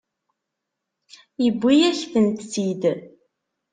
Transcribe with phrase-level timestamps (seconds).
[1.35, 2.83] Tewwi-yakent-t-id.